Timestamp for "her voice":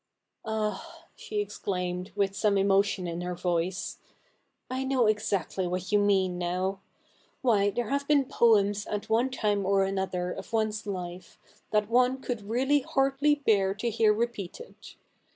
3.21-3.99